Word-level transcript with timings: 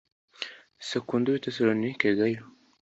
Sekundo 0.89 1.27
b 1.29 1.35
i 1.39 1.43
Tesalonike 1.45 2.07
Gayo 2.17 2.43